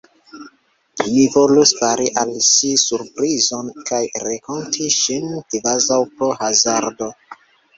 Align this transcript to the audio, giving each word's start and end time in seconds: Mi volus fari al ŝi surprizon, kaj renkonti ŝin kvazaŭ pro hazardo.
Mi 1.09 1.25
volus 1.33 1.73
fari 1.81 2.07
al 2.21 2.31
ŝi 2.47 2.71
surprizon, 2.85 3.69
kaj 3.91 4.01
renkonti 4.25 4.89
ŝin 4.99 5.29
kvazaŭ 5.53 6.01
pro 6.17 6.33
hazardo. 6.41 7.13